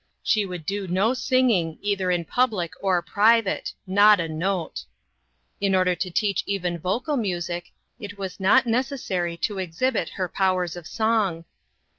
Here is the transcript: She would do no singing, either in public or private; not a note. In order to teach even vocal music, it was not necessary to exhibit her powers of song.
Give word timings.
She 0.23 0.47
would 0.47 0.65
do 0.65 0.87
no 0.87 1.13
singing, 1.13 1.77
either 1.83 2.09
in 2.09 2.25
public 2.25 2.71
or 2.81 3.03
private; 3.03 3.71
not 3.85 4.19
a 4.19 4.27
note. 4.27 4.83
In 5.59 5.75
order 5.75 5.93
to 5.93 6.09
teach 6.09 6.41
even 6.47 6.79
vocal 6.79 7.17
music, 7.17 7.71
it 7.99 8.17
was 8.17 8.39
not 8.39 8.65
necessary 8.65 9.37
to 9.45 9.59
exhibit 9.59 10.09
her 10.17 10.27
powers 10.27 10.75
of 10.75 10.87
song. 10.87 11.45